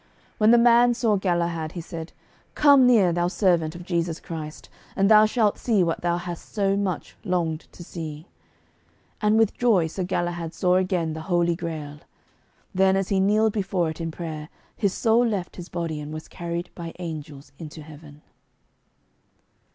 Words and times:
When 0.39 0.49
the 0.49 0.57
man 0.57 0.95
saw 0.95 1.13
Sir 1.13 1.19
Galahad, 1.19 1.73
he 1.73 1.79
said, 1.81 2.11
'Come 2.55 2.87
near, 2.87 3.13
thou 3.13 3.27
servant 3.27 3.75
of 3.75 3.85
Jesus 3.85 4.19
Christ, 4.19 4.67
and 4.95 5.11
thou 5.11 5.27
shalt 5.27 5.59
see 5.59 5.83
what 5.83 6.01
thou 6.01 6.17
hast 6.17 6.55
so 6.55 6.75
much 6.75 7.15
longed 7.23 7.67
to 7.71 7.83
see.' 7.83 8.25
And 9.21 9.37
with 9.37 9.53
joy 9.55 9.85
Sir 9.85 10.03
Galahad 10.03 10.55
saw 10.55 10.77
again 10.77 11.13
the 11.13 11.21
Holy 11.29 11.55
Grail. 11.55 11.99
Then 12.73 12.95
as 12.95 13.09
he 13.09 13.19
kneeled 13.19 13.53
before 13.53 13.91
it 13.91 14.01
in 14.01 14.09
prayer, 14.09 14.49
his 14.75 14.91
soul 14.95 15.23
left 15.23 15.57
his 15.57 15.69
body 15.69 15.99
and 16.01 16.11
was 16.11 16.27
carried 16.27 16.71
by 16.73 16.95
angels 16.97 17.51
into 17.59 17.83
heaven. 17.83 18.23